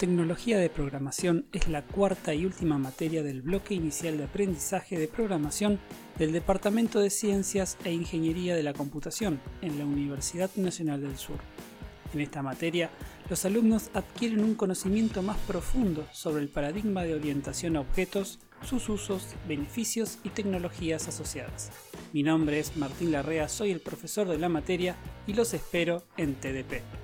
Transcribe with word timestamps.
Tecnología 0.00 0.56
de 0.56 0.70
Programación 0.70 1.44
es 1.52 1.68
la 1.68 1.82
cuarta 1.82 2.32
y 2.32 2.46
última 2.46 2.78
materia 2.78 3.22
del 3.22 3.42
bloque 3.42 3.74
inicial 3.74 4.16
de 4.16 4.24
aprendizaje 4.24 4.98
de 4.98 5.08
programación 5.08 5.78
del 6.18 6.32
Departamento 6.32 7.00
de 7.00 7.10
Ciencias 7.10 7.76
e 7.84 7.92
Ingeniería 7.92 8.56
de 8.56 8.62
la 8.62 8.72
Computación 8.72 9.38
en 9.60 9.78
la 9.78 9.84
Universidad 9.84 10.48
Nacional 10.56 11.02
del 11.02 11.18
Sur. 11.18 11.36
En 12.14 12.20
esta 12.22 12.40
materia, 12.42 12.88
los 13.28 13.44
alumnos 13.44 13.90
adquieren 13.92 14.42
un 14.42 14.54
conocimiento 14.54 15.20
más 15.20 15.36
profundo 15.46 16.06
sobre 16.12 16.42
el 16.42 16.48
paradigma 16.48 17.04
de 17.04 17.16
orientación 17.16 17.76
a 17.76 17.80
objetos, 17.80 18.38
sus 18.64 18.88
usos, 18.88 19.26
beneficios 19.46 20.16
y 20.24 20.30
tecnologías 20.30 21.08
asociadas. 21.08 21.72
Mi 22.14 22.22
nombre 22.22 22.58
es 22.58 22.74
Martín 22.74 23.12
Larrea, 23.12 23.50
soy 23.50 23.70
el 23.70 23.80
profesor 23.80 24.26
de 24.28 24.38
la 24.38 24.48
materia 24.48 24.96
y 25.26 25.34
los 25.34 25.52
espero 25.52 26.02
en 26.16 26.36
TDP. 26.36 26.99